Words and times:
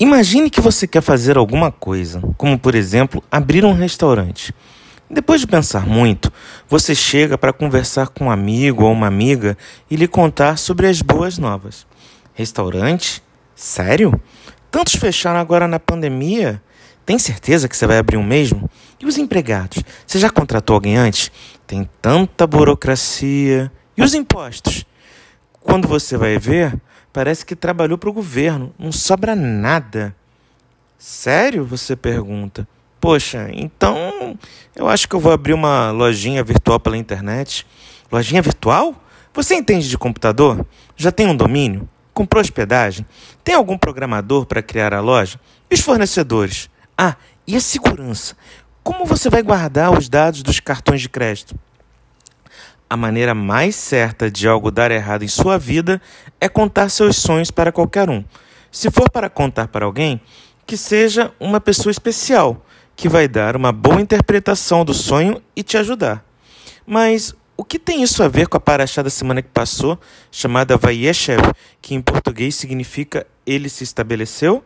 Imagine 0.00 0.48
que 0.48 0.60
você 0.60 0.86
quer 0.86 1.00
fazer 1.00 1.36
alguma 1.36 1.72
coisa, 1.72 2.22
como 2.36 2.56
por 2.56 2.76
exemplo 2.76 3.20
abrir 3.28 3.64
um 3.64 3.72
restaurante. 3.72 4.54
Depois 5.10 5.40
de 5.40 5.46
pensar 5.48 5.88
muito, 5.88 6.32
você 6.68 6.94
chega 6.94 7.36
para 7.36 7.52
conversar 7.52 8.06
com 8.06 8.26
um 8.26 8.30
amigo 8.30 8.84
ou 8.84 8.92
uma 8.92 9.08
amiga 9.08 9.58
e 9.90 9.96
lhe 9.96 10.06
contar 10.06 10.56
sobre 10.56 10.86
as 10.86 11.02
boas 11.02 11.36
novas. 11.36 11.84
Restaurante? 12.32 13.20
Sério? 13.56 14.20
Tantos 14.70 14.94
fecharam 14.94 15.40
agora 15.40 15.66
na 15.66 15.80
pandemia? 15.80 16.62
Tem 17.04 17.18
certeza 17.18 17.68
que 17.68 17.76
você 17.76 17.86
vai 17.86 17.98
abrir 17.98 18.18
um 18.18 18.22
mesmo? 18.22 18.70
E 19.00 19.06
os 19.06 19.18
empregados? 19.18 19.82
Você 20.06 20.20
já 20.20 20.30
contratou 20.30 20.74
alguém 20.74 20.96
antes? 20.96 21.32
Tem 21.66 21.88
tanta 22.00 22.46
burocracia. 22.46 23.72
E 23.96 24.02
os 24.02 24.14
impostos? 24.14 24.86
Quando 25.68 25.86
você 25.86 26.16
vai 26.16 26.38
ver, 26.38 26.80
Parece 27.18 27.44
que 27.44 27.56
trabalhou 27.56 27.96
para 27.96 28.10
o 28.10 28.12
governo, 28.12 28.72
não 28.78 28.92
sobra 28.92 29.34
nada. 29.34 30.14
Sério? 30.98 31.64
Você 31.64 31.96
pergunta. 31.96 32.68
Poxa, 33.00 33.48
então 33.52 34.38
eu 34.76 34.88
acho 34.88 35.08
que 35.08 35.16
eu 35.16 35.20
vou 35.20 35.32
abrir 35.32 35.52
uma 35.52 35.90
lojinha 35.90 36.44
virtual 36.44 36.78
pela 36.78 36.96
internet. 36.96 37.66
Lojinha 38.12 38.42
virtual? 38.42 38.94
Você 39.32 39.54
entende 39.54 39.88
de 39.88 39.96
computador? 39.96 40.66
Já 40.96 41.10
tem 41.10 41.26
um 41.26 41.36
domínio? 41.36 41.88
Comprou 42.12 42.40
hospedagem? 42.40 43.06
Tem 43.42 43.54
algum 43.54 43.78
programador 43.78 44.44
para 44.46 44.62
criar 44.62 44.92
a 44.92 45.00
loja? 45.00 45.40
E 45.70 45.74
os 45.74 45.80
fornecedores? 45.80 46.68
Ah, 46.96 47.16
e 47.46 47.56
a 47.56 47.60
segurança? 47.60 48.36
Como 48.82 49.04
você 49.04 49.30
vai 49.30 49.42
guardar 49.42 49.96
os 49.96 50.08
dados 50.08 50.42
dos 50.42 50.60
cartões 50.60 51.00
de 51.00 51.08
crédito? 51.08 51.58
A 52.90 52.96
maneira 52.96 53.34
mais 53.34 53.76
certa 53.76 54.30
de 54.30 54.48
algo 54.48 54.70
dar 54.70 54.90
errado 54.90 55.22
em 55.22 55.28
sua 55.28 55.58
vida 55.58 56.00
é 56.40 56.48
contar 56.48 56.88
seus 56.88 57.16
sonhos 57.16 57.50
para 57.50 57.70
qualquer 57.70 58.08
um. 58.08 58.24
Se 58.70 58.90
for 58.90 59.10
para 59.10 59.28
contar 59.28 59.68
para 59.68 59.84
alguém, 59.84 60.20
que 60.66 60.76
seja 60.76 61.32
uma 61.38 61.60
pessoa 61.60 61.90
especial, 61.90 62.64
que 62.96 63.08
vai 63.08 63.28
dar 63.28 63.56
uma 63.56 63.72
boa 63.72 64.00
interpretação 64.00 64.86
do 64.86 64.94
sonho 64.94 65.42
e 65.54 65.62
te 65.62 65.76
ajudar. 65.76 66.24
Mas 66.86 67.34
o 67.56 67.64
que 67.64 67.78
tem 67.78 68.02
isso 68.02 68.22
a 68.22 68.28
ver 68.28 68.48
com 68.48 68.56
a 68.56 68.60
paraxá 68.60 69.02
da 69.02 69.10
semana 69.10 69.42
que 69.42 69.50
passou, 69.50 69.98
chamada 70.30 70.76
Vayeshev, 70.78 71.42
que 71.82 71.94
em 71.94 72.00
português 72.00 72.54
significa 72.54 73.26
ele 73.44 73.68
se 73.68 73.84
estabeleceu? 73.84 74.64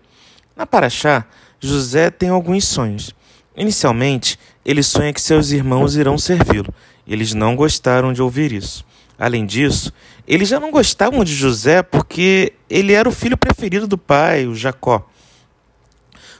Na 0.55 0.65
paraxá, 0.65 1.25
José 1.59 2.11
tem 2.11 2.29
alguns 2.29 2.69
sonhos. 2.69 3.15
Inicialmente, 3.57 4.39
ele 4.65 4.83
sonha 4.83 5.13
que 5.13 5.21
seus 5.21 5.51
irmãos 5.51 5.97
irão 5.97 6.17
servi-lo. 6.17 6.73
Eles 7.07 7.35
não 7.35 7.57
gostaram 7.57 8.13
de 8.13 8.23
ouvir 8.23 8.53
isso. 8.53 8.85
Além 9.19 9.45
disso, 9.45 9.93
eles 10.27 10.49
já 10.49 10.59
não 10.59 10.71
gostavam 10.71 11.25
de 11.25 11.35
José 11.35 11.83
porque 11.83 12.53
ele 12.69 12.93
era 12.93 13.09
o 13.09 13.13
filho 13.13 13.37
preferido 13.37 13.87
do 13.87 13.99
pai, 13.99 14.47
o 14.47 14.55
Jacó. 14.55 15.09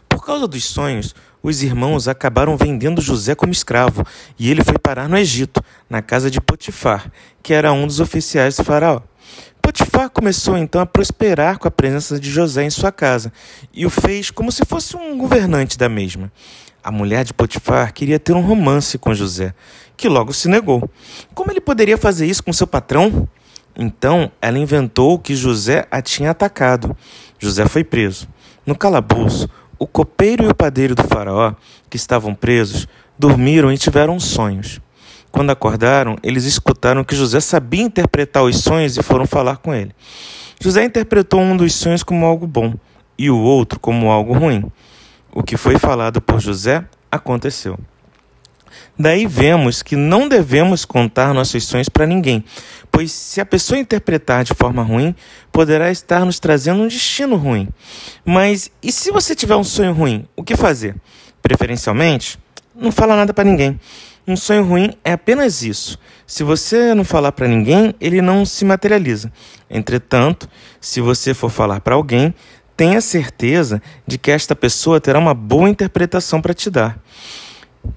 Por 0.09 0.25
causa 0.25 0.47
dos 0.47 0.65
sonhos, 0.65 1.15
os 1.43 1.63
irmãos 1.63 2.07
acabaram 2.07 2.57
vendendo 2.57 3.01
José 3.01 3.35
como 3.35 3.53
escravo 3.53 4.07
e 4.39 4.51
ele 4.51 4.63
foi 4.63 4.79
parar 4.79 5.09
no 5.09 5.19
Egito, 5.19 5.63
na 5.91 6.01
casa 6.01 6.31
de 6.31 6.41
Potifar, 6.41 7.11
que 7.43 7.53
era 7.53 7.73
um 7.73 7.87
dos 7.87 7.99
oficiais 7.99 8.57
do 8.57 8.65
faraó. 8.65 9.01
Potifar 9.61 10.11
começou 10.11 10.57
então 10.57 10.81
a 10.81 10.87
prosperar 10.87 11.59
com 11.59 11.67
a 11.67 11.71
presença 11.71 12.19
de 12.19 12.31
José 12.31 12.65
em 12.65 12.71
sua 12.71 12.93
casa 12.93 13.33
e 13.73 13.87
o 13.87 13.91
fez 13.91 14.31
como 14.31 14.53
se 14.53 14.65
fosse 14.65 14.97
um 14.97 15.17
governante 15.17 15.79
da 15.79 15.89
mesma. 15.89 16.33
A 16.85 16.91
mulher 16.91 17.25
de 17.25 17.33
Potifar 17.33 17.93
queria 17.93 18.19
ter 18.19 18.33
um 18.33 18.41
romance 18.41 18.99
com 18.99 19.15
José, 19.15 19.55
que 19.97 20.09
logo 20.09 20.33
se 20.33 20.49
negou. 20.49 20.91
Como 21.33 21.51
ele 21.53 21.61
poderia 21.61 21.97
fazer 21.97 22.27
isso 22.27 22.43
com 22.43 22.53
seu 22.53 22.67
patrão? 22.67 23.29
Então 23.77 24.33
ela 24.41 24.59
inventou 24.59 25.17
que 25.17 25.37
José 25.37 25.87
a 25.91 26.03
tinha 26.03 26.31
atacado. 26.31 26.97
José 27.39 27.69
foi 27.69 27.85
preso. 27.85 28.29
No 28.67 28.77
calabouço, 28.77 29.49
o 29.79 29.87
copeiro 29.87 30.45
e 30.45 30.49
o 30.49 30.55
padeiro 30.55 30.97
do 30.97 31.05
faraó, 31.05 31.55
que 31.89 31.97
estavam 31.97 32.35
presos, 32.35 32.89
dormiram 33.17 33.73
e 33.73 33.79
tiveram 33.79 34.19
sonhos. 34.19 34.81
Quando 35.31 35.51
acordaram, 35.51 36.19
eles 36.23 36.45
escutaram 36.45 37.05
que 37.05 37.15
José 37.15 37.39
sabia 37.39 37.83
interpretar 37.83 38.43
os 38.43 38.59
sonhos 38.59 38.97
e 38.97 39.03
foram 39.03 39.27
falar 39.27 39.59
com 39.59 39.73
ele. 39.73 39.95
José 40.61 40.85
interpretou 40.85 41.41
um 41.41 41.57
dos 41.57 41.75
sonhos 41.75 42.03
como 42.03 42.27
algo 42.27 42.47
bom 42.47 42.75
e 43.17 43.31
o 43.31 43.39
outro 43.39 43.79
como 43.79 44.11
algo 44.11 44.33
ruim. 44.33 44.71
O 45.35 45.43
que 45.43 45.57
foi 45.57 45.79
falado 45.79 46.21
por 46.21 46.41
José 46.41 46.85
aconteceu. 47.11 47.79
Daí 48.99 49.27
vemos 49.27 49.83
que 49.83 49.97
não 49.97 50.29
devemos 50.29 50.85
contar 50.85 51.33
nossos 51.33 51.65
sonhos 51.65 51.89
para 51.89 52.07
ninguém, 52.07 52.45
pois 52.91 53.11
se 53.11 53.41
a 53.41 53.47
pessoa 53.47 53.79
interpretar 53.79 54.45
de 54.45 54.53
forma 54.55 54.83
ruim, 54.83 55.15
poderá 55.51 55.91
estar 55.91 56.25
nos 56.25 56.39
trazendo 56.39 56.83
um 56.83 56.89
destino 56.89 57.37
ruim. 57.37 57.69
Mas 58.25 58.71
e 58.83 58.93
se 58.93 59.11
você 59.11 59.35
tiver 59.35 59.57
um 59.57 59.65
sonho 59.65 59.93
ruim, 59.93 60.27
o 60.37 60.45
que 60.45 60.57
fazer? 60.57 60.95
Preferencialmente, 61.41 62.39
não 62.75 62.93
fala 62.93 63.17
nada 63.17 63.33
para 63.33 63.45
ninguém. 63.45 63.81
Um 64.27 64.37
sonho 64.37 64.65
ruim 64.65 64.93
é 65.03 65.13
apenas 65.13 65.63
isso. 65.63 65.99
Se 66.27 66.45
você 66.45 66.95
não 66.95 67.05
falar 67.05 67.33
para 67.33 67.49
ninguém, 67.49 67.95
ele 68.01 68.23
não 68.23 68.47
se 68.47 68.65
materializa. 68.65 69.33
Entretanto, 69.69 70.49
se 70.81 71.01
você 71.01 71.35
for 71.35 71.51
falar 71.51 71.81
para 71.81 71.95
alguém, 71.95 72.33
tenha 72.77 73.01
certeza 73.01 73.83
de 74.07 74.19
que 74.19 74.31
esta 74.31 74.55
pessoa 74.55 75.01
terá 75.01 75.19
uma 75.19 75.35
boa 75.35 75.69
interpretação 75.69 76.41
para 76.41 76.55
te 76.55 76.71
dar. 76.71 76.99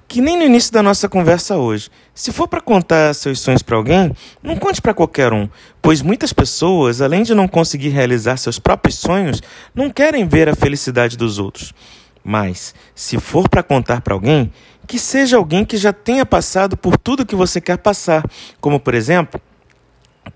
Que 0.08 0.20
nem 0.20 0.36
no 0.36 0.42
início 0.42 0.72
da 0.72 0.82
nossa 0.82 1.08
conversa 1.08 1.56
hoje. 1.56 1.90
Se 2.14 2.32
for 2.32 2.48
para 2.48 2.60
contar 2.60 3.14
seus 3.14 3.40
sonhos 3.40 3.62
para 3.62 3.76
alguém, 3.76 4.12
não 4.42 4.56
conte 4.56 4.82
para 4.82 4.94
qualquer 4.94 5.32
um, 5.32 5.48
pois 5.80 6.02
muitas 6.02 6.32
pessoas, 6.32 7.00
além 7.00 7.22
de 7.22 7.34
não 7.34 7.46
conseguir 7.46 7.90
realizar 7.90 8.36
seus 8.36 8.58
próprios 8.58 8.96
sonhos, 8.98 9.42
não 9.74 9.90
querem 9.90 10.26
ver 10.26 10.48
a 10.48 10.56
felicidade 10.56 11.16
dos 11.16 11.38
outros. 11.38 11.72
Mas, 12.24 12.74
se 12.94 13.20
for 13.20 13.48
para 13.48 13.62
contar 13.62 14.00
para 14.00 14.14
alguém, 14.14 14.52
que 14.86 14.98
seja 14.98 15.36
alguém 15.36 15.64
que 15.64 15.76
já 15.76 15.92
tenha 15.92 16.26
passado 16.26 16.76
por 16.76 16.96
tudo 16.96 17.26
que 17.26 17.36
você 17.36 17.60
quer 17.60 17.78
passar, 17.78 18.24
como 18.60 18.80
por 18.80 18.94
exemplo, 18.94 19.40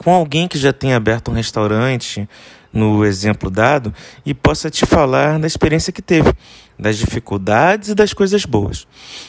com 0.03 0.15
alguém 0.15 0.49
que 0.49 0.59
já 0.59 0.73
tenha 0.73 0.97
aberto 0.97 1.31
um 1.31 1.35
restaurante, 1.35 2.27
no 2.73 3.05
exemplo 3.05 3.51
dado, 3.51 3.93
e 4.25 4.33
possa 4.33 4.71
te 4.71 4.87
falar 4.87 5.39
da 5.39 5.47
experiência 5.47 5.93
que 5.93 6.01
teve, 6.01 6.33
das 6.79 6.97
dificuldades 6.97 7.91
e 7.91 7.95
das 7.95 8.15
coisas 8.15 8.47
boas. 8.47 8.87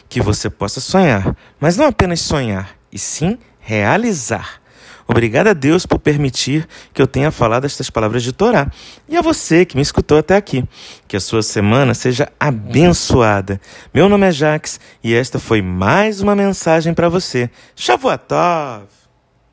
Que 0.08 0.22
você 0.22 0.50
possa 0.50 0.80
sonhar, 0.80 1.36
mas 1.60 1.76
não 1.76 1.88
apenas 1.88 2.22
sonhar, 2.22 2.70
e 2.90 2.98
sim 2.98 3.38
realizar. 3.60 4.62
Obrigado 5.06 5.48
a 5.48 5.54
Deus 5.54 5.86
por 5.86 6.00
permitir 6.00 6.66
que 6.94 7.02
eu 7.02 7.08
tenha 7.08 7.32
falado 7.32 7.66
estas 7.66 7.90
palavras 7.90 8.24
de 8.24 8.32
Torá. 8.32 8.72
E 9.10 9.18
a 9.18 9.22
você 9.22 9.66
que 9.66 9.76
me 9.76 9.82
escutou 9.82 10.18
até 10.18 10.38
aqui. 10.38 10.64
Que 11.06 11.18
a 11.18 11.20
sua 11.20 11.44
semana 11.44 11.94
seja 11.94 12.32
abençoada. 12.40 13.60
Meu 13.94 14.08
nome 14.08 14.26
é 14.26 14.32
Jax 14.32 14.80
e 15.04 15.14
esta 15.14 15.38
foi 15.38 15.62
mais 15.62 16.22
uma 16.22 16.34
mensagem 16.34 16.94
para 16.94 17.10
você. 17.10 17.50
Shavuot! 17.76 19.01